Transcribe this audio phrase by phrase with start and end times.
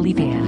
[0.00, 0.41] Livier.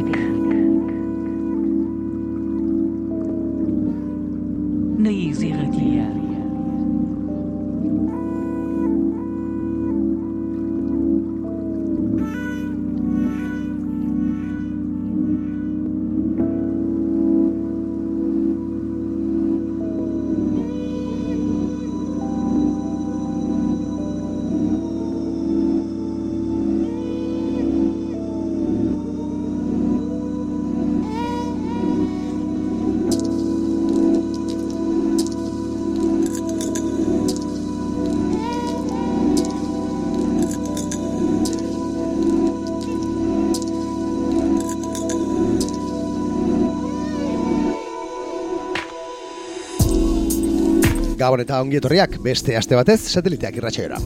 [51.25, 53.97] Gabon eta ongi etorriak beste aste batez sateliteak irratsaioera.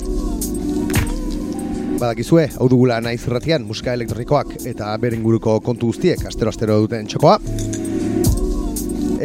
[1.99, 7.41] Badakizue, hau dugula naiz irratian musika elektronikoak eta beren guruko kontu guztiek astero-astero duten txokoa.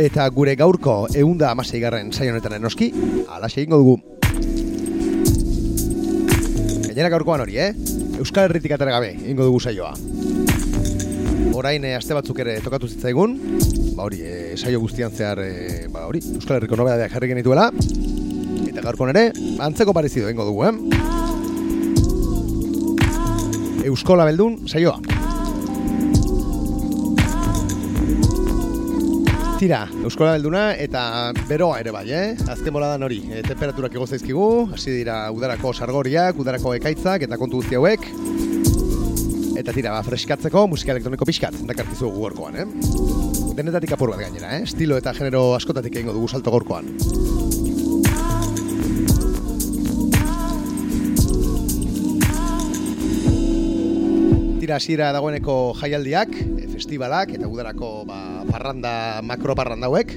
[0.07, 2.89] Eta gure gaurko eunda amasei garren saionetan enoski,
[3.29, 3.99] alaxe egingo dugu.
[6.87, 7.69] Gainera gaurkoan hori, eh?
[8.17, 9.93] Euskal Herritik atera gabe, egingo dugu saioa.
[11.53, 13.37] Orain eh, aste batzuk ere tokatu zitzaigun,
[13.93, 17.69] ba hori, e, saio guztian zehar, e, hori, Euskal Herriko nobedadeak jarri genituela,
[18.69, 19.31] eta gaurkon ere,
[19.63, 20.73] antzeko parezido egingo dugu, eh?
[23.89, 24.97] Euskola Beldun, saioa.
[29.59, 32.35] Tira, Euskola Belduna eta beroa ere bai, eh?
[32.51, 37.61] Azken boladan hori, e, temperaturak igo zaizkigu, hasi dira udarako sargoriak, udarako ekaitzak eta kontu
[37.61, 38.03] guzti hauek.
[39.59, 43.32] Eta tira, ba, freskatzeko musika elektroniko pixkat, dakarkizu gorkoan, eh?
[43.53, 44.63] Denetatik apur bat gainera, eh?
[44.65, 46.87] Estilo eta genero askotatik egingo dugu salto gorkoan.
[54.57, 58.17] Tira, hasiera dagoeneko jaialdiak, e, festivalak eta udarako ba,
[58.49, 60.15] parranda, makro parranda hauek.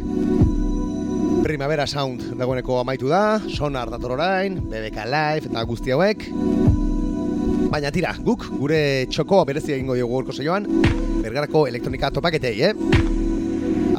[1.45, 6.25] Primavera Sound dagoeneko amaitu da, Sonar dator orain, BBK Live eta guzti hauek.
[7.69, 8.81] Baina tira, guk gure
[9.13, 10.65] txoko berezi egingo diogu gorko saioan,
[11.21, 13.26] bergarako elektronika topaketei, eh?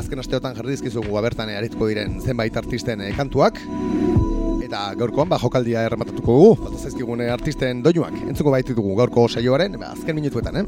[0.08, 3.58] Azken asteotan jarri dizkizugu abertan arituko diren zenbait artisten eh, kantuak.
[4.64, 8.16] Eta gaurkoan ba jokaldia errematatuko dugu, bat zaizkigune artisten doinuak.
[8.32, 10.66] Entzuko baitutugu gaurko saioaren, ba, azken minutuetan, eh?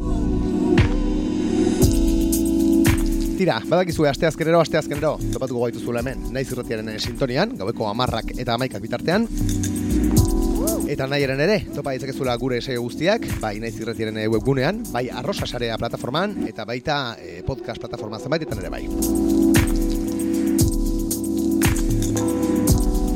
[3.39, 8.35] Tira, badakizue aste azkenero, aste azkenero, topatuko gaituzuela hemen, naiz irratiaren eh, sintonian, gaueko amarrak
[8.35, 9.23] eta amaikak bitartean,
[10.89, 15.47] Eta nahi eren ere, topa ditzakezula gure saio guztiak, bai naiz irretiaren webgunean, bai arrosa
[15.47, 18.83] sarea plataforman, eta baita e, podcast plataforma zenbaitetan ere bai.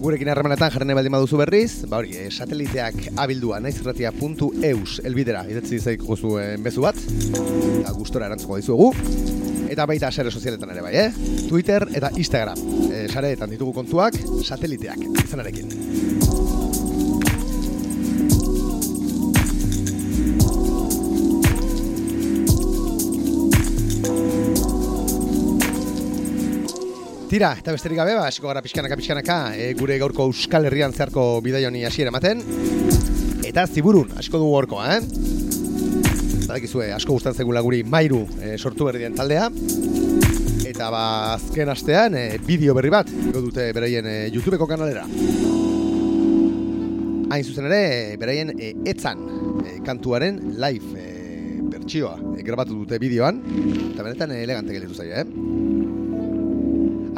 [0.04, 6.18] Gurekin harremanetan jarren baldin baduzu berriz, ba hori, e, sateliteak abildua naizirratia.eus elbidera idatzi zaiko
[6.20, 7.00] zuen bezu bat,
[7.80, 8.92] eta gustora erantzuko dizugu,
[9.74, 11.10] eta baita sare sozialetan ere bai, eh?
[11.50, 16.43] Twitter eta Instagram, e, sareetan ditugu kontuak, sateliteak izanarekin.
[27.34, 31.64] Tira, eta besterik gabe, ba, gara pixkanaka, pixkanaka, e, gure gaurko Euskal Herrian zeharko bidai
[31.66, 32.44] honi hasiera ematen.
[33.50, 35.00] Eta ziburun, asko dugu gaurkoa, eh?
[36.44, 39.50] Badakizue, asko gustan zegula guri mairu e, sortu berri den taldea.
[40.70, 41.02] Eta ba,
[41.40, 45.10] azken astean, e, bideo berri bat, dute beraien e, YouTubeko kanalera.
[47.34, 47.84] Hain zuzen ere,
[48.22, 49.26] beraien e, etzan
[49.66, 53.42] e, kantuaren live e, bertsioa e, grabatu dute bideoan.
[53.90, 55.73] Eta benetan elegante gelitu zaila, eh?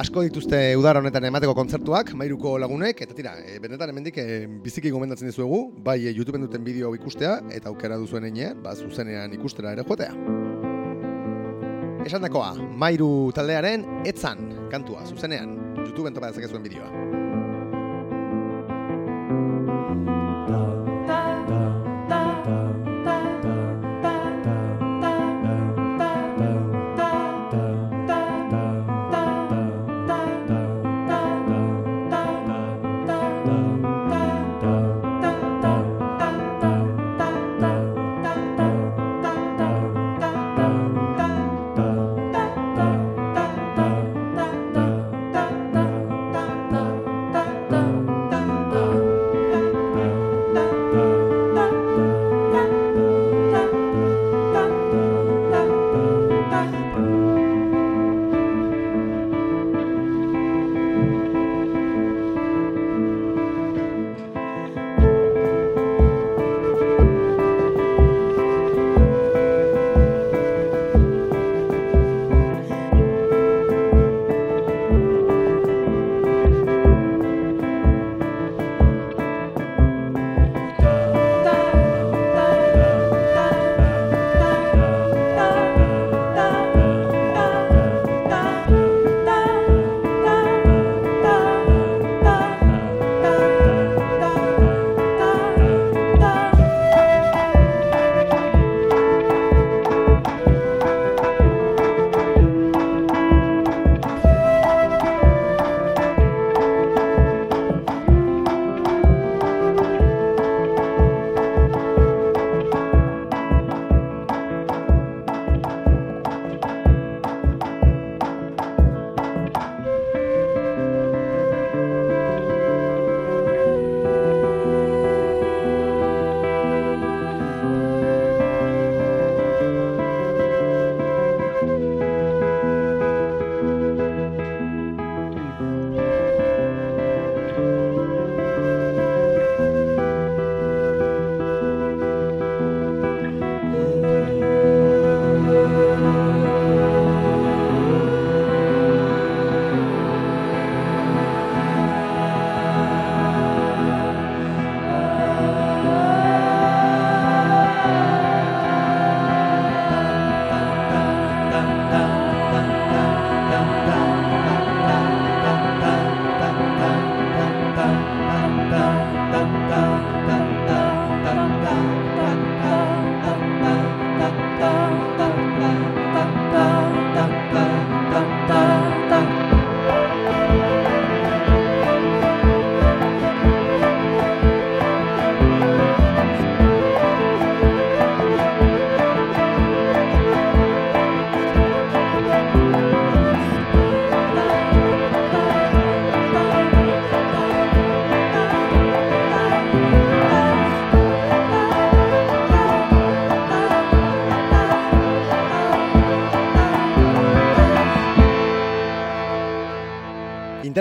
[0.02, 4.26] Asko dituzte udara honetan emateko kontzertuak, mairuko lagunek, eta tira, e, benetan hemendik e,
[4.64, 9.34] biziki gomendatzen dizuegu, bai e, YouTubeen duten bideo ikustea, eta aukera duzuen einean, ba, zuzenean
[9.38, 10.12] ikustera ere jotea.
[12.06, 12.54] Esan dakoa,
[12.86, 15.56] mairu taldearen etzan kantua, zuzenean,
[15.86, 17.25] YouTubeen topa dezakezuen bideoa.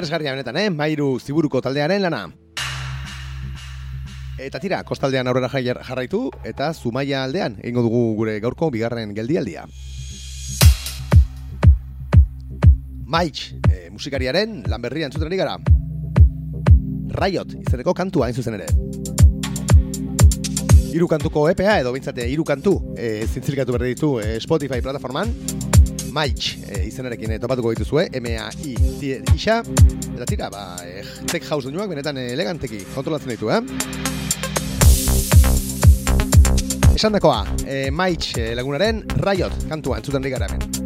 [0.05, 0.69] Interesgarria benetan, eh?
[0.69, 2.27] Mairu ziburuko taldearen lana.
[4.37, 9.65] Eta tira, kostaldean aurrera jarraitu, eta zumaia aldean, egingo dugu gure gaurko bigarren geldialdia.
[13.07, 15.57] Maitx, e, musikariaren lan berria entzuten ari gara.
[17.15, 18.69] Riot, izeneko kantua hain zuzen ere.
[20.95, 25.33] Hiru kantuko EPA edo bintzate hiru kantu e, zintzirikatu berri ditu e, Spotify plataforman.
[26.15, 29.59] Maitx e, izenarekin e, topatuko dituzue, M-A-I-T-Ixa.
[30.15, 33.61] Eta tira, ba, e, tech house duenuak benetan eleganteki kontrolatzen ditu, eh?
[36.95, 40.84] Esan dakoa, e, Maitx e, lagunaren Riot kantua entzuten digara hemen.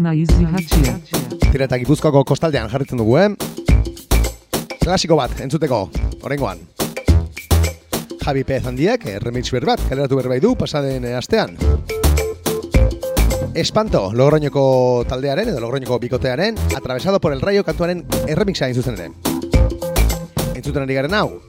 [0.00, 0.96] Naiz irratia.
[1.50, 3.28] Tira eta gipuzkoako kostaldean jarritzen dugu, eh?
[4.82, 5.84] Klasiko bat, entzuteko,
[6.26, 6.62] orengoan.
[8.22, 11.56] Javi Pez handiak, eh, remix berbat, kaleratu berbai du, pasaden eh, astean.
[13.54, 19.10] Espanto, Logroñoko taldearen edo Logroñoko bikotearen, atravesado por el rayo kantuaren erremixa egin zuzen ere.
[20.54, 21.42] Entzuten ari garen hau,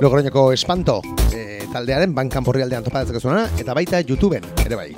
[0.00, 1.00] Logroñoko Espanto
[1.32, 4.90] eh, taldearen bankan porri aldean topatzeko zuena, eta baita YouTubeen, ere bai.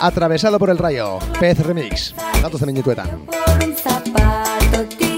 [0.00, 3.26] Atravesado por el rayo, Pez Remix, datozen minutuetan.
[3.26, 5.17] por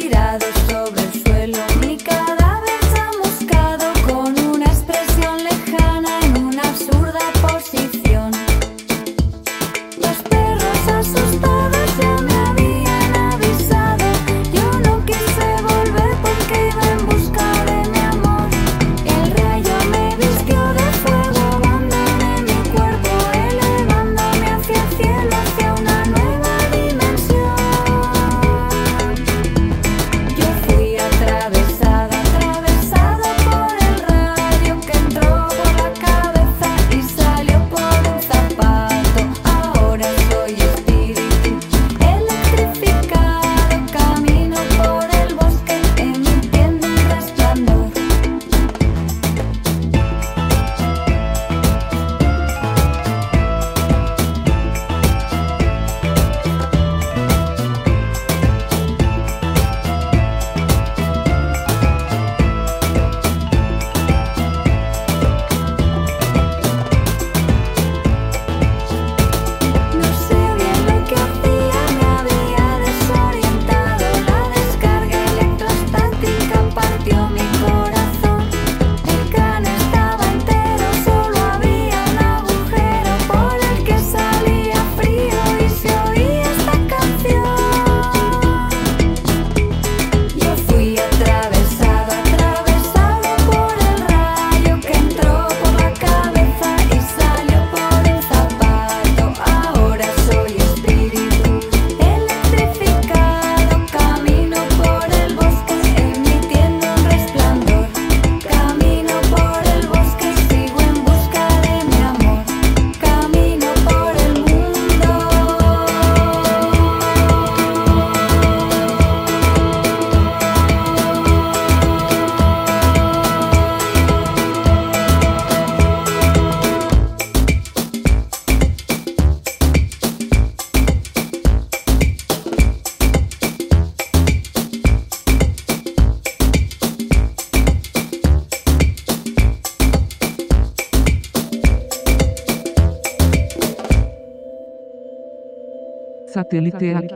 [146.50, 147.12] Sateliteak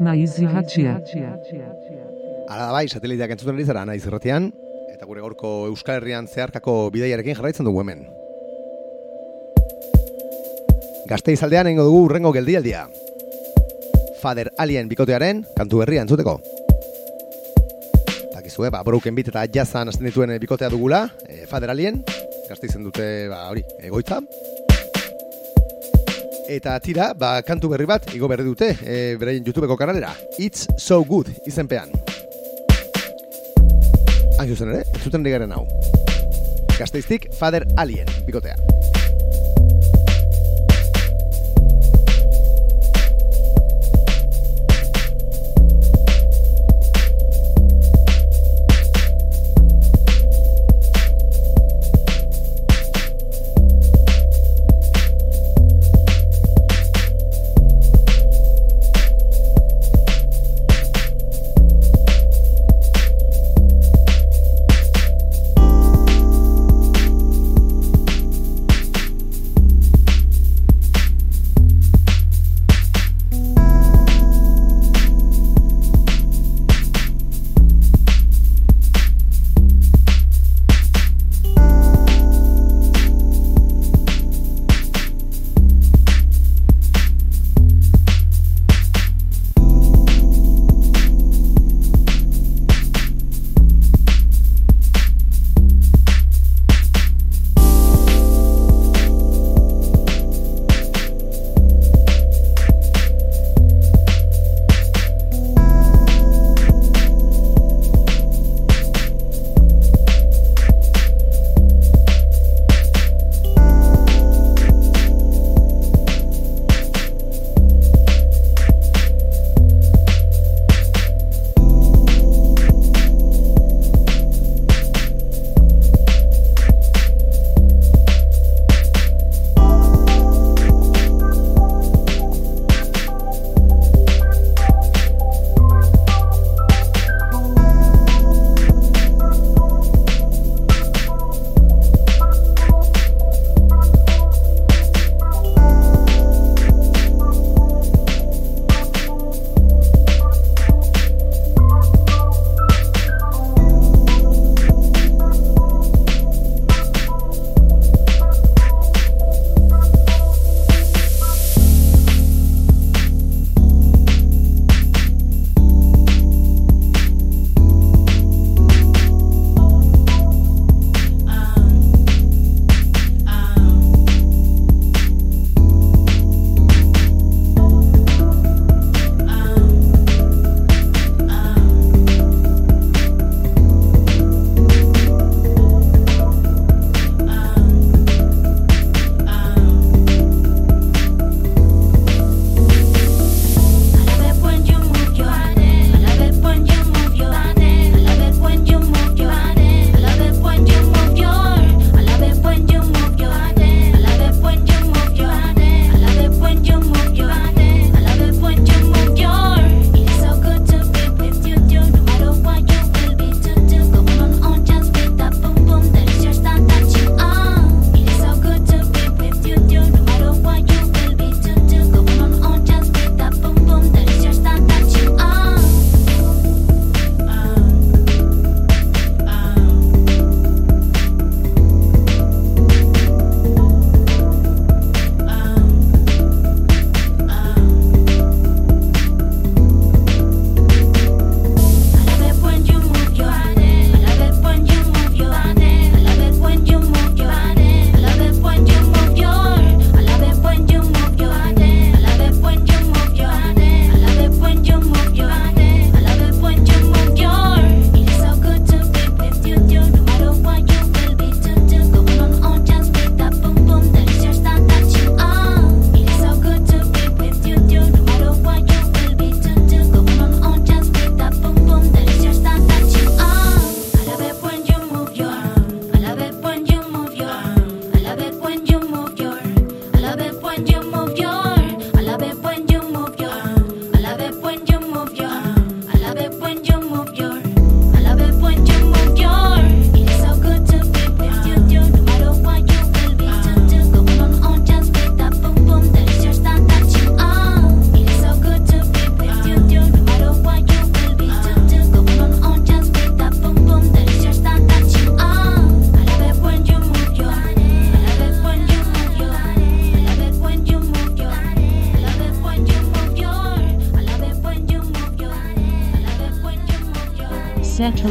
[0.00, 0.94] naiz irratia.
[2.48, 4.46] Hala da bai, sateliteak entzuten ari zara naiz irratian,
[4.88, 8.06] eta gure gaurko Euskal Herrian zeharkako bidaiarekin jarraitzen dugu hemen.
[11.10, 12.86] Gazteiz aldean egingo dugu urrengo geldialdia.
[14.22, 16.38] Father Alien bikotearen kantu berria entzuteko.
[18.32, 22.00] Dakizue, ba, Broken Beat eta Jazzan hasten dituen bikotea dugula, e, Father Alien,
[22.48, 24.22] Gazteizen dute, ba, hori, egoitza.
[26.48, 30.10] Eta tira, ba, kantu berri bat, igo berri dute, e, beraien YouTubeko kanalera.
[30.38, 31.92] It's so good, izenpean.
[34.38, 35.66] Hain zuzen ere, entzuten digaren hau.
[36.78, 38.58] Gazteiztik, Father Alien, bikotea.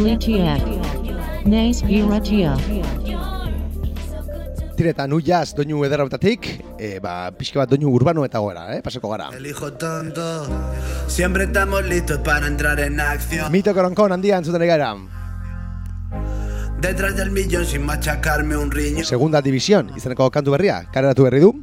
[0.02, 1.46] Sateliteak.
[1.46, 2.56] Naiz irratia.
[4.82, 6.48] Eta nu jaz doinu ederrautatik,
[6.82, 8.80] e, ba, pixka bat doinu urbano eta goera, eh?
[8.82, 9.30] paseko gara.
[9.38, 10.26] El hijo tonto,
[11.06, 13.52] siempre estamos listos para entrar en acción.
[13.52, 14.96] Mito koronkon handia entzuten gara.
[16.82, 19.06] Detrás del millón sin machacarme un riñón.
[19.06, 21.54] Segunda división, izeneko kantu berria, kareratu berri du.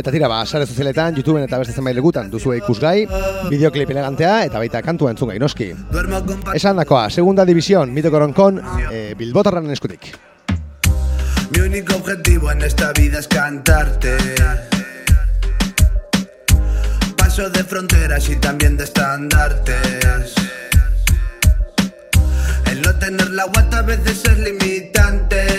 [0.00, 3.02] Eta tira, ba, sare sozialetan, YouTubeen eta beste zenbait legutan duzue ikusgai,
[3.50, 5.66] bideoklip elegantea eta baita kantua entzun gai noski.
[6.56, 10.08] Esan dakoa, segunda división, mito koronkon, e, bilbotarren eskutik.
[11.50, 14.16] Mi único objetivo en esta vida es cantarte.
[17.18, 20.34] Paso de fronteras y también de estandartes.
[22.70, 25.49] El no tener la guata a veces es limitante.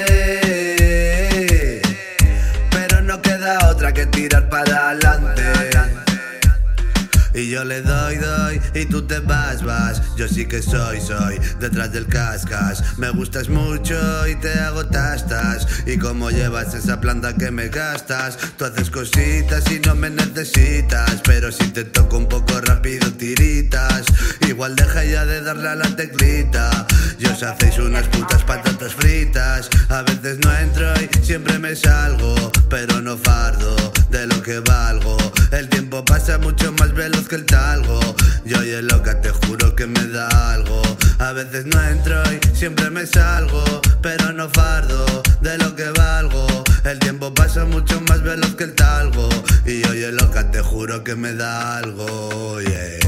[7.61, 10.01] Yo le doy, doy, y tú te vas, vas.
[10.15, 12.97] Yo sí que soy, soy, detrás del cascas.
[12.97, 13.95] Me gustas mucho
[14.27, 15.67] y te hago tastas.
[15.85, 21.21] Y como llevas esa planta que me gastas, tú haces cositas y no me necesitas.
[21.23, 24.05] Pero si te toco un poco rápido, tiritas.
[24.47, 26.87] Igual deja ya de darle a la teclita.
[27.19, 29.69] Y os hacéis unas putas patatas fritas.
[29.89, 32.51] A veces no entro y siempre me salgo.
[32.69, 33.75] Pero no fardo
[34.09, 35.17] de lo que valgo.
[35.51, 37.99] El tiempo pasa mucho más veloz que el talgo.
[38.45, 40.81] Y el loca te juro que me da algo.
[41.19, 43.63] A veces no entro y siempre me salgo.
[44.01, 46.47] Pero no fardo de lo que valgo.
[46.83, 49.29] El tiempo pasa mucho más veloz que el talgo.
[49.65, 52.61] Y el loca te juro que me da algo.
[52.61, 52.99] Yeah.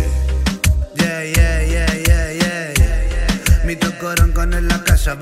[0.96, 3.64] Yeah, yeah, yeah, yeah.
[3.66, 5.18] Mi tocorón con la casa.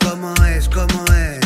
[0.00, 0.68] ¿Cómo es?
[0.68, 1.39] ¿Cómo es?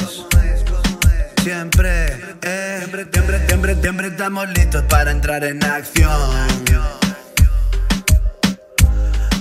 [1.45, 2.07] Siempre,
[2.41, 6.11] eh, siempre, siempre, siempre, siempre estamos listos para entrar en acción.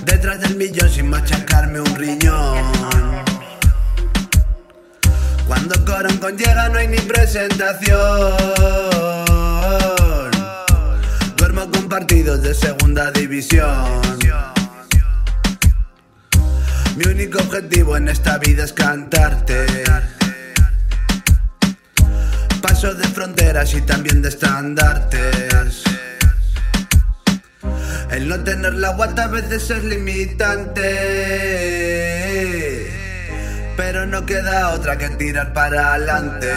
[0.04, 2.62] Detrás del millón sin machacarme un riñón.
[5.48, 7.96] Cuando Corón con llega no hay ni presentación.
[11.38, 14.02] Duermo con partidos de segunda división.
[16.96, 19.84] Mi único objetivo en esta vida es cantarte.
[22.64, 25.84] Paso de fronteras y también de estandartes.
[28.10, 30.80] El no tener la guata a veces es limitante.
[33.76, 36.48] Pero no queda otra que tirar para adelante.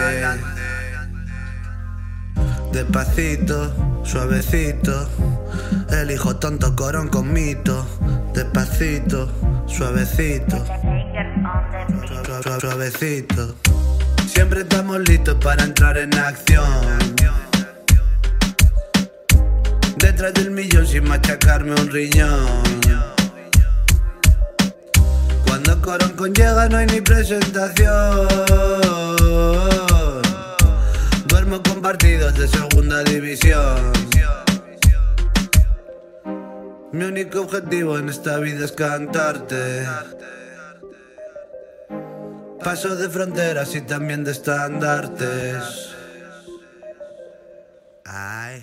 [2.72, 5.10] Despacito, suavecito.
[5.90, 7.86] El hijo tonto corón con mito.
[8.32, 9.30] Despacito,
[9.66, 10.64] suavecito.
[10.64, 13.54] Suave- suave- Suavecito.
[14.38, 16.64] Siempre estamos listos para entrar en acción.
[19.96, 22.62] Detrás del millón sin machacarme un riñón.
[25.44, 28.28] Cuando Corón con llega no hay ni presentación.
[31.26, 33.90] Duermo con partidos de segunda división.
[36.92, 39.84] Mi único objetivo en esta vida es cantarte.
[42.68, 45.94] Paso de fronteras y también de estandartes.
[48.04, 48.62] Ay.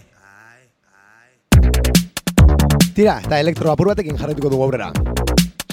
[2.93, 4.91] Tira, eta elektro apur batekin jarraituko dugu aurrera.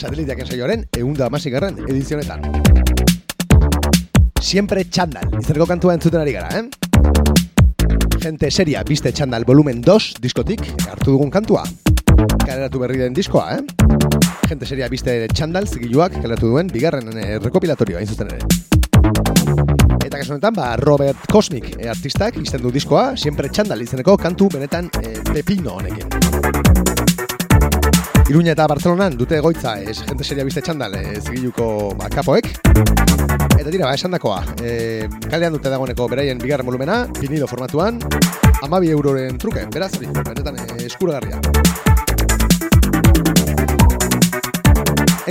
[0.01, 2.41] Sateliteak ensaioaren eunda amasigarren edizionetan.
[4.41, 6.65] Siempre txandal, izaneko kantua entzuten ari gara, eh?
[8.17, 11.69] Gente seria, biste txandal volumen 2 diskotik, hartu dugun kantua.
[12.47, 14.32] Kaleratu berri den diskoa, eh?
[14.53, 17.07] Gente seria, biste txandal, zigiluak, kaleratu duen, bigarren
[17.41, 18.43] rekopilatorioa, hain zuzen ere.
[20.05, 24.51] Eta kasu honetan, ba, Robert Cosmic eh, artistak izten du diskoa, siempre txandal izeneko kantu
[24.53, 26.05] benetan eh, pepino honekin.
[28.29, 32.53] Iruña eta Bartzelonan dute egoitza ez gente seria biste txandal e, zigiluko ba, kapoek.
[33.57, 38.05] Eta tira, ba, esan dakoa, e, kalean dute dagoeneko beraien bigarren volumena, vinilo formatuan,
[38.61, 41.41] amabi euroren truke, beraz, benetan e, eskuragarria.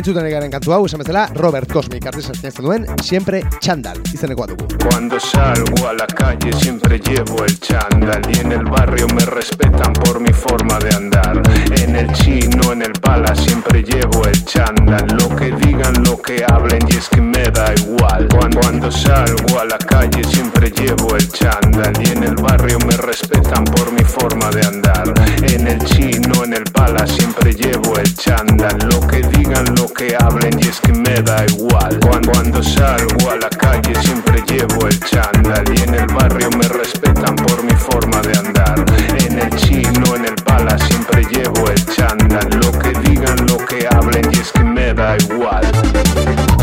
[0.02, 4.66] Entzuten egaren kantu hau, esan bezala, Robert Cosmic artista sinazten duen, siempre txandal izenekoa dugu.
[4.82, 9.94] Cuando salgo a la calle siempre llevo el chándal y en el barrio me respetan
[9.94, 11.44] por mi forma de andar.
[11.78, 15.06] En el chino, en el pala siempre llevo el chándal.
[15.20, 18.28] Lo que digan, lo que hablen y es que me da igual.
[18.34, 22.98] Cuando, cuando salgo a la calle siempre llevo el chándal y en el barrio me
[22.98, 25.14] respetan por mi forma de andar.
[25.44, 28.80] En el chino, en el pala siempre llevo el chándal.
[28.90, 32.00] Lo que digan, lo que hablen y es que me da igual.
[32.00, 37.36] Cuando, salgo a la calle siempre llevo el chándal y en el barrio me respetan
[37.36, 38.86] por mi forma de andar.
[39.26, 42.50] En el chino, en el pala siempre llevo el chándal.
[42.62, 46.61] Lo que digan, lo que hablen y es que me da Cuando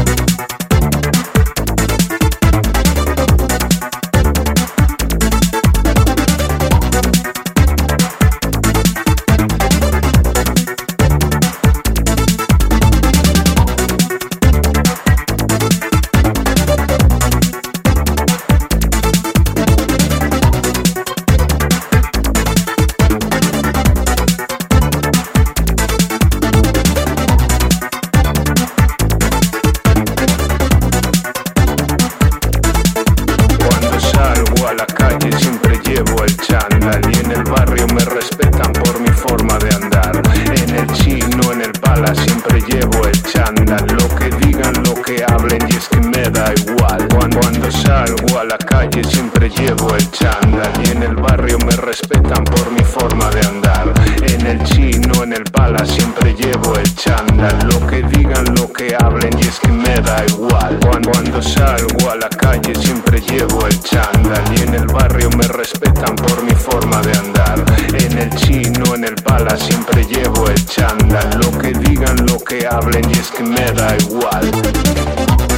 [55.87, 57.59] siempre llevo el chándal.
[57.69, 60.79] Lo que digan, lo que hablen y es que me da igual.
[60.81, 65.47] Cuando, cuando salgo a la calle siempre llevo el chándal y en el barrio me
[65.49, 67.65] respetan por mi forma de andar.
[67.95, 71.41] En el chino, en el pala siempre llevo el chándal.
[71.41, 75.58] Lo que digan, lo que hablen y es que me da igual.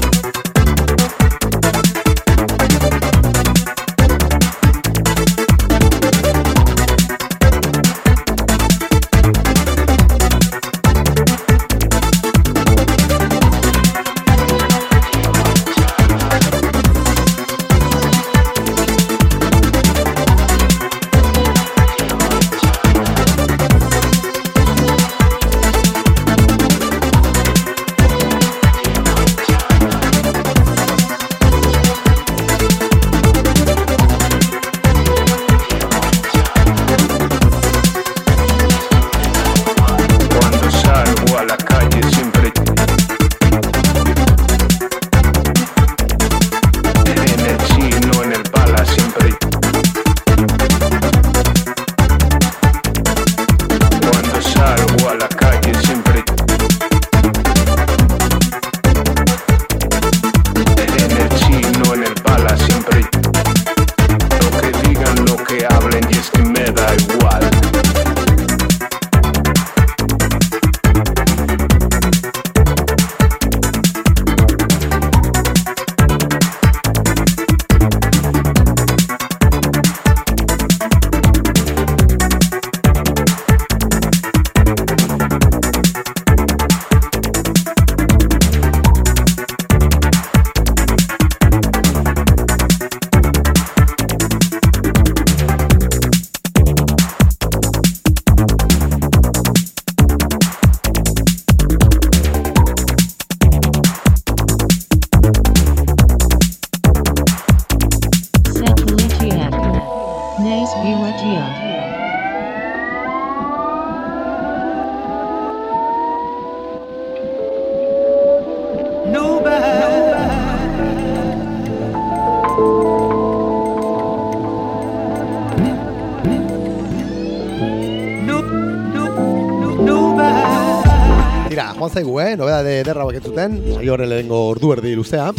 [132.10, 132.36] Zaigu, eh?
[132.36, 135.30] Nobeda de derra hauek entzuten, saio horre lehengo ordu erdi luzea.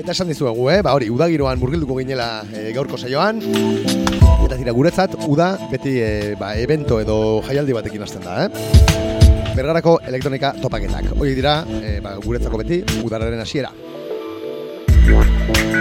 [0.00, 0.80] Eta esan dizuegu, eh?
[0.82, 3.42] Ba hori, udagiroan murgilduko ginela e, gaurko saioan.
[3.44, 9.52] Eta tira, guretzat, uda beti e, ba, evento edo jaialdi batekin hasten da, eh?
[9.52, 11.12] Bergarako elektronika topaketak.
[11.18, 13.74] Hoi dira, e, ba, guretzako beti, udararen hasiera.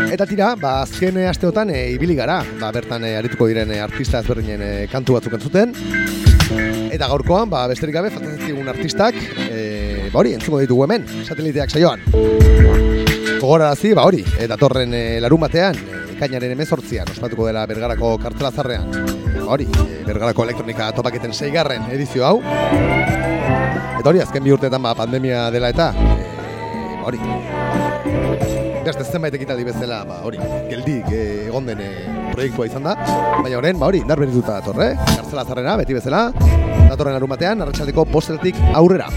[0.09, 4.19] Eta tira, ba, azken asteotan e, ibili gara, ba, bertan e, arituko diren e, artista
[4.19, 5.77] ezberdinen e, kantu batzuk entzuten.
[6.89, 8.09] Eta gaurkoan, ba, besterik gabe,
[8.49, 12.01] zigun artistak, e, ba hori, entzuko ditugu hemen, sateliteak saioan.
[13.39, 18.51] Gogorarazi, ba hori, e, datorren e, larun batean, e, ekainaren emezortzian, ospatuko dela Bergarako kartela
[18.51, 18.89] zarrean.
[19.37, 22.39] Ba hori, e, Bergarako elektronika topaketen seigarren edizio hau.
[23.99, 29.99] Eta hori, azken bi urteetan ba, pandemia dela eta, e, hori, beste zenbait ekitaldi bezala,
[30.07, 30.39] ba hori,
[30.69, 31.89] geldik e, egon den e,
[32.33, 32.95] proiektua izan da,
[33.41, 34.93] baina horren, ba hori, indar berrituta dator, eh?
[35.09, 36.29] Kartzela zarrena, beti bezala,
[36.89, 39.09] datorren larun batean, arratsaldeko bosteletik aurrera.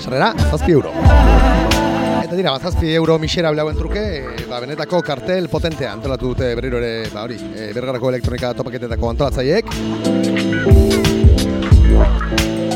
[0.00, 0.92] Sarrera, zazpi euro.
[2.24, 6.54] Eta dira, ba, zazpi euro misera blauen truke, e, ba, benetako kartel potentea antolatu dute
[6.58, 10.79] berriro ere, ba hori, e, bergarako elektronika topaketetako antolatzaileek.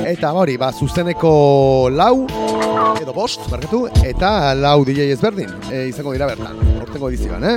[0.05, 2.27] Eta hori, ba, zuzeneko lau,
[3.01, 7.57] edo bost, barkatu, eta lau DJ ezberdin e, izango dira bertan, ortengo edizioan, eh?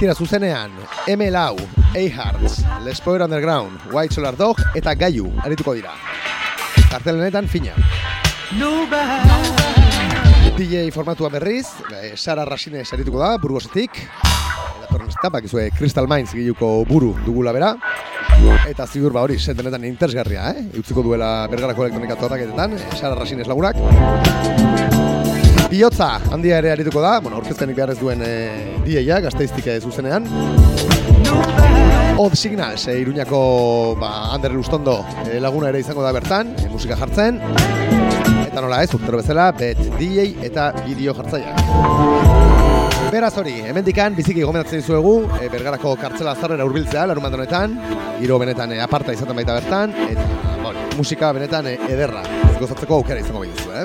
[0.00, 0.72] Tira, zuzenean,
[1.12, 1.52] M lau,
[1.92, 5.92] A-Hearts, Les Power Underground, White Solar Dog eta Gaiu arituko dira.
[6.88, 7.76] Kartel honetan fina.
[10.56, 11.66] DJ formatua berriz,
[12.00, 14.00] eh, Sara Rasine sarituko da, burgosetik.
[14.80, 17.74] Datorren etapak, izue, Crystal Minds giluko buru dugula bera.
[18.70, 20.66] Eta zigur ba hori, sentenetan interesgarria, eh?
[20.80, 23.76] Utziko duela bergarako elektronika topaketetan, eh, Sara Rasines lagunak.
[25.70, 28.30] Biotza handia ere arituko da, bueno, orkestenik behar ez duen e,
[28.82, 30.26] DJ-a, gazteiztik eh, zuzenean.
[32.18, 34.98] Odd Signals, e, Iruñako ba, Ander Lustondo
[35.28, 37.38] e, laguna ere izango da bertan, e, musika jartzen.
[38.48, 42.29] Eta nola ez, urtero bezala, bet DJ eta bideo jartzaileak.
[43.10, 47.74] Beraz hori, hemendikan biziki gomendatzen dizuegu, e, bergarako kartzela zarrera hurbiltzea larun honetan,
[48.20, 50.26] giro benetan e, aparta izaten baita bertan, eta
[50.62, 52.22] bueno, musika benetan e, ederra,
[52.60, 53.84] gozatzeko aukera izango behizu, eh?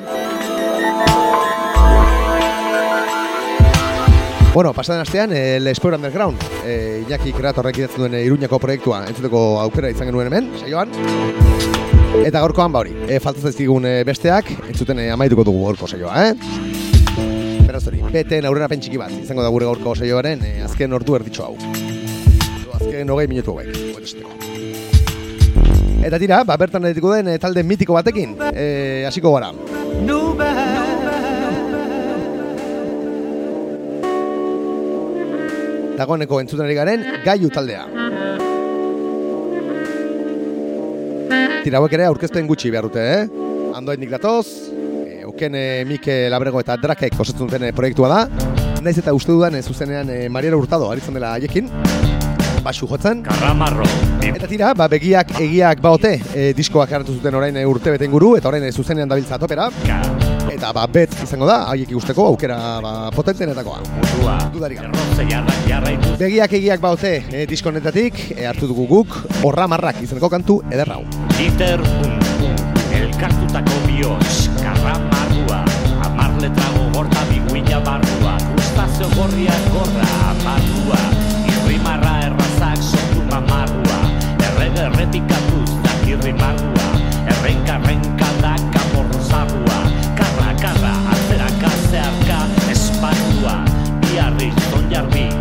[4.54, 9.60] Bueno, pasaden astean, eh, Le Sport Underground, eh, Iñaki Kreatorrek idatzen duen Iruñako proiektua entzuteko
[9.66, 10.94] aukera izan genuen hemen, saioan.
[12.22, 16.28] Eta gaurkoan ba hori, e, falta zaizkigun eh, besteak, entzuten eh, amaituko dugu gaurko saioa,
[16.30, 16.75] eh?
[17.76, 21.44] Beraz hori, beten aurrera txiki bat, izango da gure gaurko saioaren eh, azken ordu erditxo
[21.44, 21.56] hau.
[22.78, 23.68] Azken hogei minutu hauek.
[26.08, 29.50] Eta tira, ba, bertan editiko den eh, talde mitiko batekin, eh, hasiko gara.
[36.00, 37.84] Dagoeneko entzuten ari garen, gaiu taldea.
[41.60, 43.44] Tira hauek ere aurkezpen gutxi behar dute, eh?
[43.76, 44.46] Andoen nik datoz,
[45.36, 48.20] Oken e, Mike Labrego eta Drakek osatzen duten e, proiektua da.
[48.80, 51.66] Naiz eta uste dudan e, zuzenean e, Mariano Hurtado aritzen dela haiekin.
[52.64, 53.20] Basu jotzen.
[53.26, 53.84] Karramarro.
[54.24, 58.48] Eta tira, ba, begiak egiak baote e, diskoak hartu zuten orain urte beten guru, eta
[58.48, 59.68] orain e, zuzenean dabiltza topera.
[60.54, 63.82] Eta ba, bet izango da, haiek ikusteko aukera ba, potentenetakoa.
[64.54, 64.80] Dudarik.
[66.16, 71.04] Begiak egiak baote e, diskonetatik, e, hartu dugu guk, horra marrak izeneko kantu ederra hau.
[71.44, 71.84] Iter.
[72.96, 74.48] Elkartutako bihotz.
[74.64, 75.15] Karramarrua.
[76.36, 78.36] Amar letra gogorta biguila barrua.
[78.56, 80.04] Gustazio gorriak gorra.
[80.30, 81.00] Amarrua.
[81.48, 84.00] Irrimarra errazak sortu mamarrua.
[84.44, 86.88] Errege errepikatuz dakirri marrua.
[87.32, 89.80] Errenka errenka da kamorrozarrua.
[90.18, 93.56] Karra, karra, atzeraka zeharka espatua.
[94.04, 95.35] Biarri, zonjarbi, gero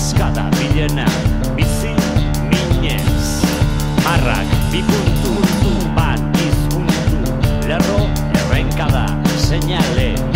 [0.00, 1.04] eskada bilena
[1.56, 1.92] Bizi
[2.48, 3.44] minez.
[4.04, 7.20] Marrak bi puntu Bat izpuntu
[7.68, 9.04] Lerro errenkada
[9.36, 10.29] Señale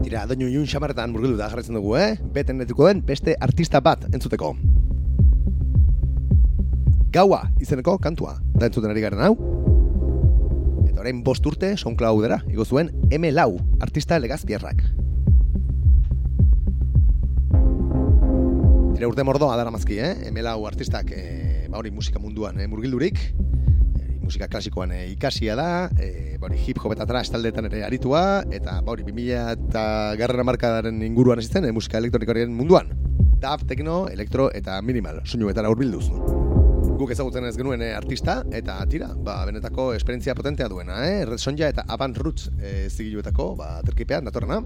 [0.00, 2.14] Tira, doinu ilun xamarretan murgildu da jarraitzen dugu, eh?
[2.32, 4.54] Beten netuko den beste artista bat entzuteko.
[7.12, 9.34] Gaua izeneko kantua, da entzuten ari garen hau.
[10.88, 13.28] Eta orain bost urte, sonklau igo zuen M.
[13.30, 14.80] Lau, artista legazpiarrak.
[18.94, 20.30] Tira urte mordoa dara mazki, eh?
[20.32, 20.40] M.
[20.40, 23.34] Lau artistak, eh, ba hori musika munduan eh, murgildurik,
[24.24, 25.68] musika klasikoan e, ikasia da,
[26.00, 29.84] e, bori, hip hop eta trash taldeetan ere aritua, eta bori, 2000 eta
[30.20, 32.90] garrera markadaren inguruan hasi e, musika elektronikoaren munduan.
[33.44, 36.08] Daf, techno, elektro eta minimal, soinuetara hurbilduz.
[36.94, 41.24] Guk ezagutzen ez genuen e, artista, eta tira, ba, benetako esperientzia potentea duena, eh?
[41.28, 44.60] Red Sonja eta Avant Roots e, zigiluetako, ba, terkipean, datorrena.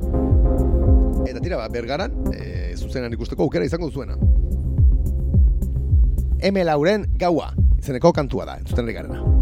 [1.26, 4.18] Eta tira, ba, bergaran, e, zuzenan ikusteko aukera izango duzuena.
[6.38, 6.62] M.
[6.62, 7.50] Lauren gaua,
[7.80, 9.38] izeneko kantua da, entzuten ari garena.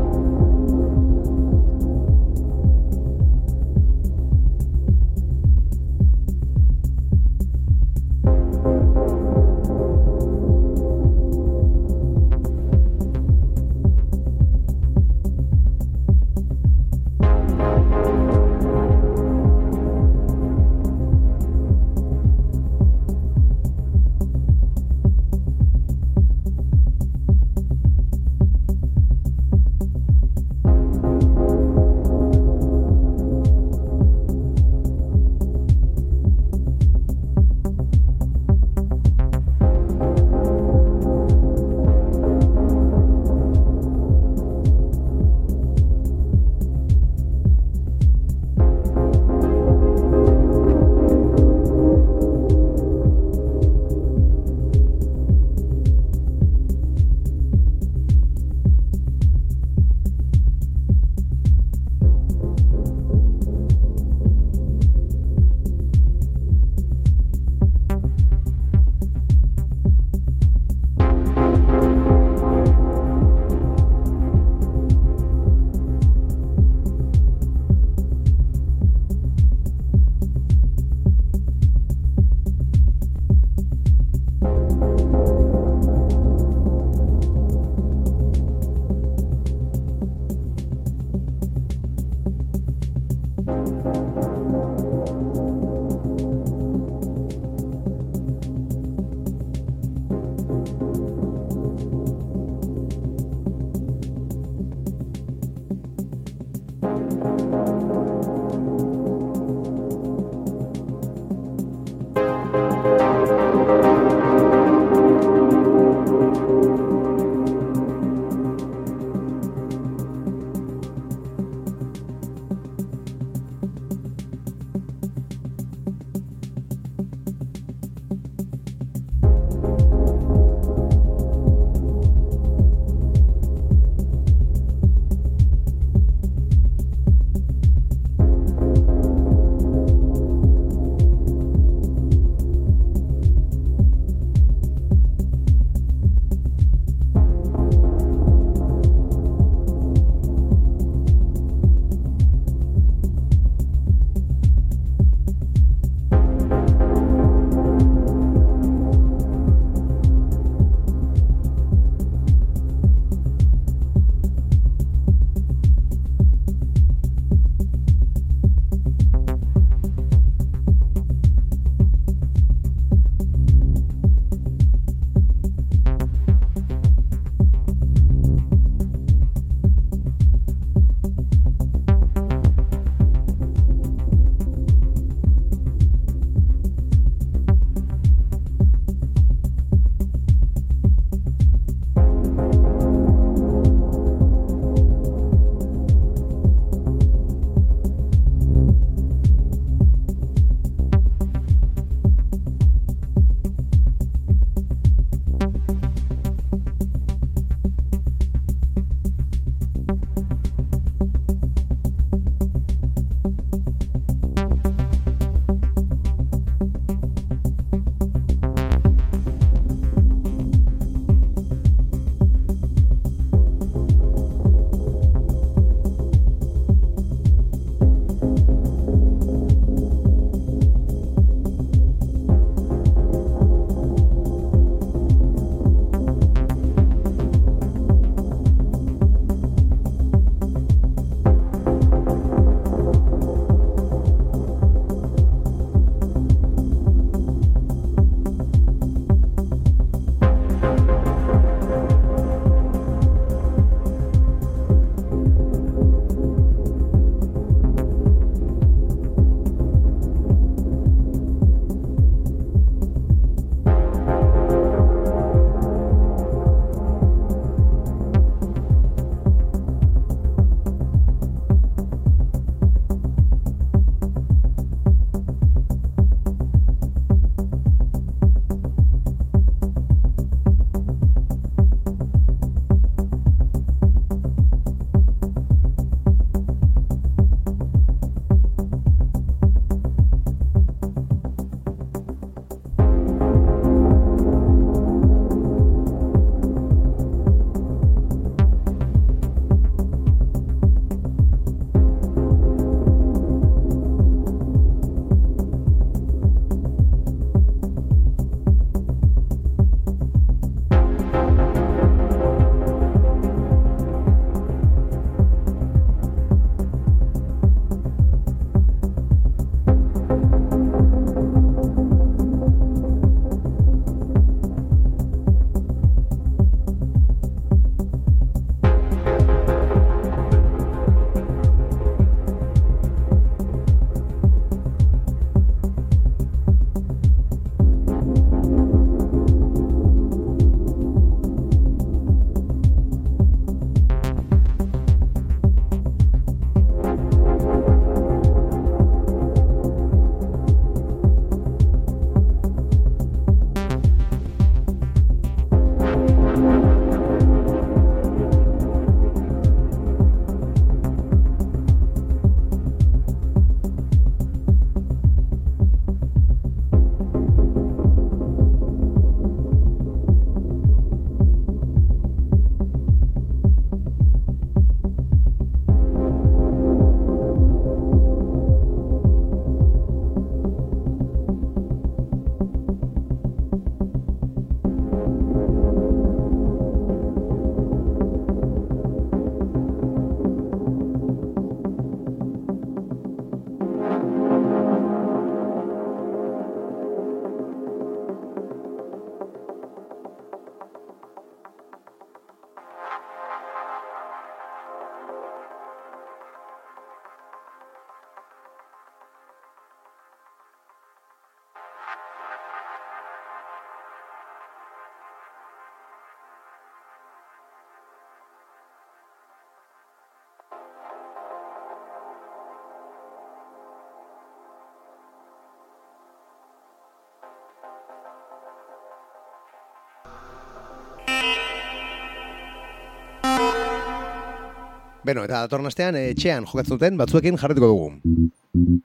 [435.06, 438.80] Beno, eta datorren astean eh, etxean jokatzen batzuekin jarretuko dugu.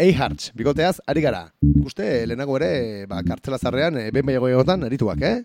[0.00, 1.44] Eihartz, bikoteaz, ari gara.
[1.86, 5.36] Uste, lehenago ere, ba, kartzela zarrean, e, behin baiago egotan, arituak, eh?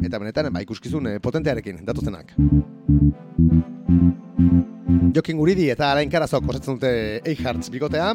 [0.00, 2.32] Eta benetan, ba, ikuskizun e, potentearekin, datozenak.
[5.14, 6.92] Jokin guridi eta Alain Karazok osatzen dute
[7.28, 8.12] Eihartz bikotea.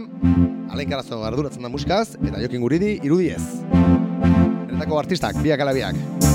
[0.73, 3.43] Alain Karazo arduratzen da musikaz, eta Jokin guridi irudiez.
[3.69, 6.34] Benetako artistak, biak ala biak.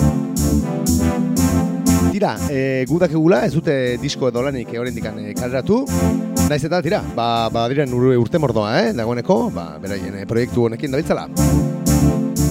[2.10, 5.84] Tira, e, gudak egula, ez dute disko edo lanik horrendik e, kaleratu.
[6.50, 8.92] Naiz eta tira, ba, ba diren ur- urte mordoa, eh?
[8.98, 11.28] Dagoeneko, ba, beraien proiektu honekin dabiltzala.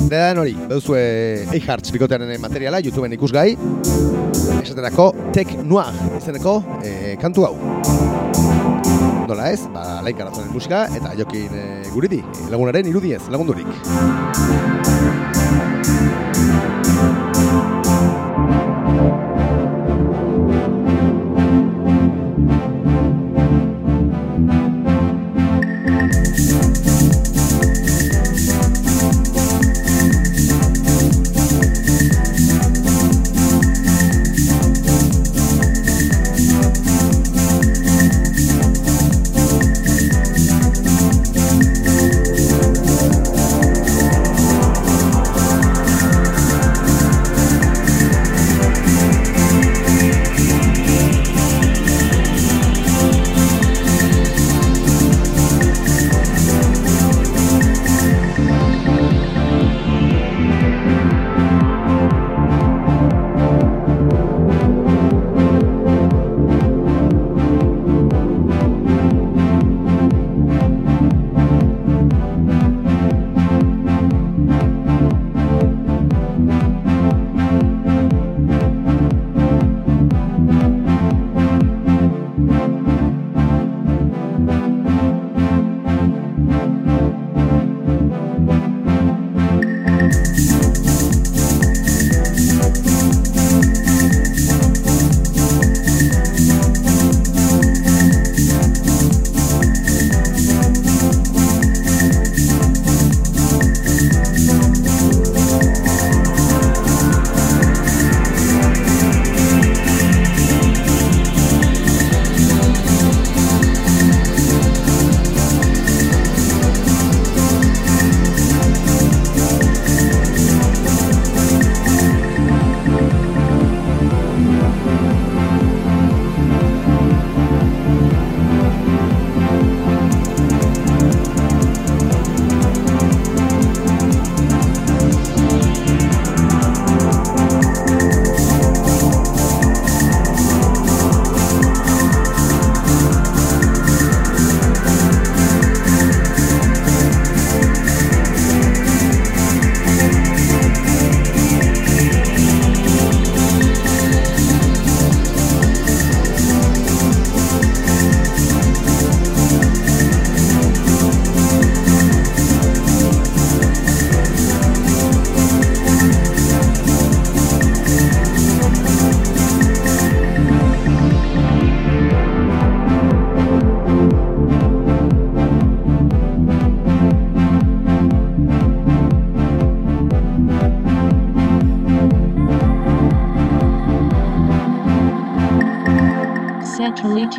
[0.09, 1.01] Dedan hori, beduzue
[1.53, 3.49] Eihartz bikotearen materiala, YouTubeen ikusgai.
[4.63, 7.53] Esaterako Tech Noir izeneko e, kantu hau.
[9.29, 14.78] Nola ez, ba, karazonen musika eta jokin e, guridi, lagunaren irudiez, lagundurik.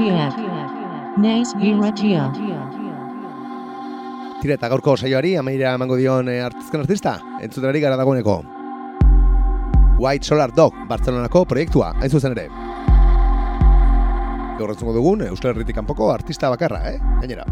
[0.00, 1.18] Satellitiak.
[1.20, 2.30] Naiz irratia.
[4.40, 8.38] Tira eta gaurko saioari amaira emango dion e, artizkan artista, entzutenari gara dagoeneko.
[10.00, 12.46] White Solar Dog, Bartzelonako proiektua, hain zuzen ere.
[14.56, 16.98] Gaur dugun, Euskal Herritik kanpoko artista bakarra, eh?
[17.20, 17.44] Gainera.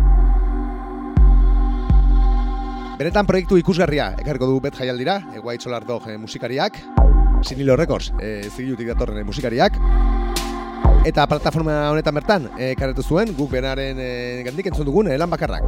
[2.98, 6.80] Benetan proiektu ikusgarria, ekarriko du bet jaialdira, e, White Solar Dog e, musikariak,
[7.44, 9.76] Sinilo Records, e, zigilutik datorren musikariak,
[11.04, 14.10] eta plataforma honetan bertan, e, ekarretu zuen, guk benaren e,
[14.46, 15.64] gandik entzun dugun e, lan bakarrak.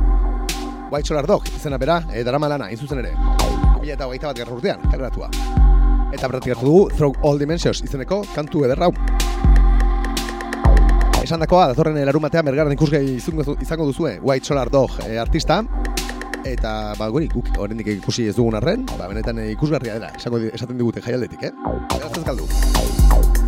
[0.91, 3.14] White Solar Dog, izena bera, e, darama lana, zuzen ere.
[3.81, 4.81] Bila eta hogeita bat garra urtean.
[6.11, 8.95] Eta bertatik hartu dugu Through All Dimensions izeneko kantu ederra hau.
[11.22, 15.62] Esan dakoa, datorren larun batean bergaran ikusgai izango duzue White Solar Dog e, artista.
[16.45, 20.81] Eta, ba, guri, guk horrendik ikusi ez dugun arren, ba, benetan e, ikusgarria dela, esaten
[20.81, 21.76] digute jaialdetik, eh?
[21.93, 23.39] Beraz ez galdu.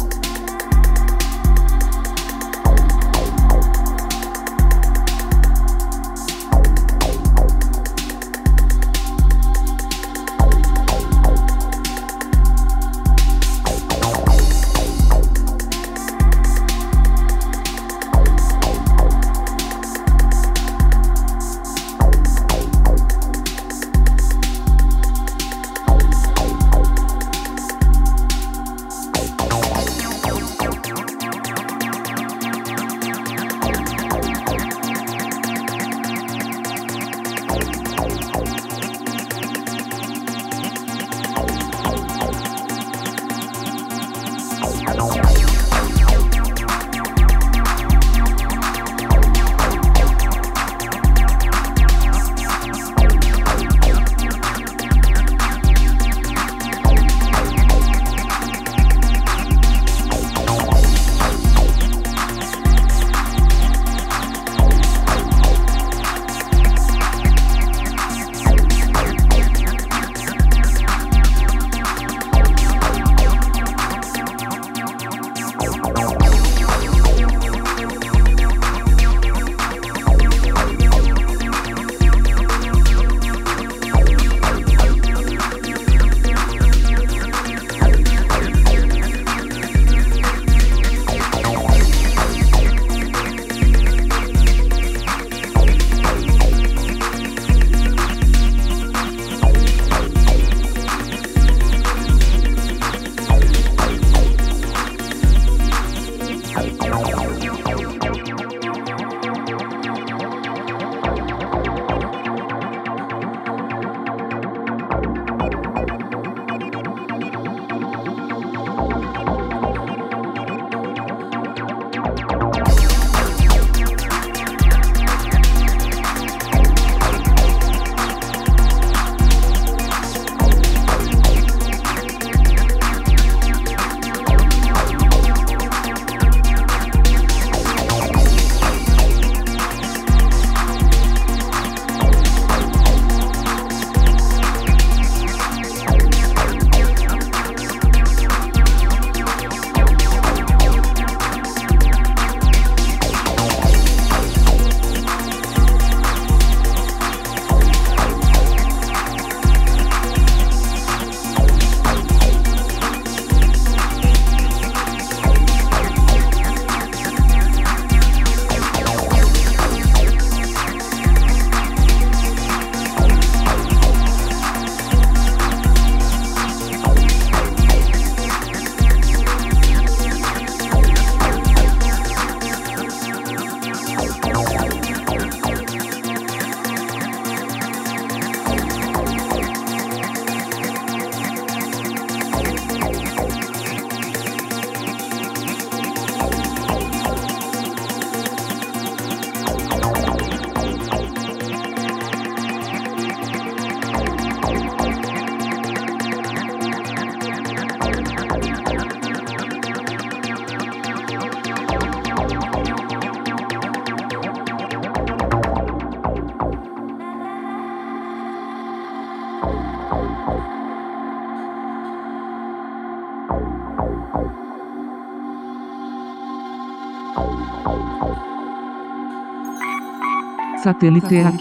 [230.63, 231.35] Satelliteak.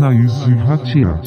[0.00, 1.20] Naiz irratia.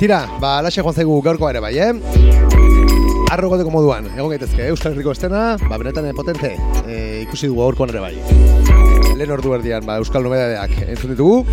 [0.00, 1.92] Tira, ba, alaxe joan zaigu gaurkoa ere bai, eh?
[3.30, 6.48] Arro goteko moduan, egon gaitezke, Euskal Herriko estena, ba, benetan potente,
[6.82, 8.16] e, ikusi dugu gaurkoan ere bai.
[9.20, 11.44] Lehen ordu erdian, ba, Euskal Nobedadeak entzun ditugu,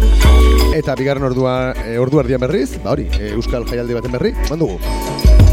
[0.73, 4.65] eta bigarren ordua, e, ordu erdian berriz, ba hori, e, Euskal Jaialdi baten berri, eman
[4.65, 4.79] dugu.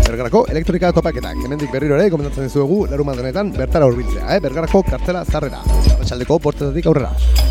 [0.08, 4.40] Bergarako elektronika topaketak, hemendik berriro ere, komentatzen dizuegu, larun denetan bertara hurbiltzea, eh?
[4.48, 5.60] Bergarako kartela zarrera,
[5.98, 7.43] atxaldeko portetatik aurrera.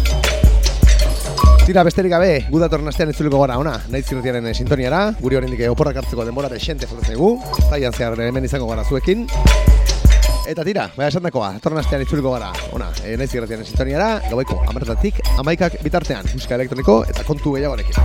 [1.63, 5.61] Tira, besterik gabe, gu datorren astean itzuliko gara ona, nahi zirretiaren eh, sintoniara, guri horrendik
[5.71, 7.39] oporrak hartzeko denbora de xente dugu,
[7.69, 9.23] zaian zehar hemen izango gara zuekin.
[10.45, 14.59] Eta tira, bai esan dakoa, datorren astean itzuliko gara, ona, e, nahi zirretiaren sintoniara, gaueko
[14.67, 17.95] amartatik, amaikak bitartean, musika elektroniko eta kontu gehiagorekin.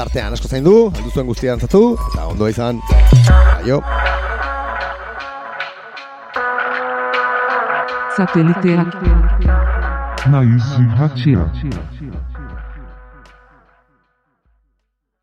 [0.00, 2.80] Tartean, asko zain du, alduzuen guztia dantzatu, eta ondo izan,
[3.60, 3.82] aio.
[10.20, 10.32] Satelliteak.
[10.32, 12.29] Naiz irratia.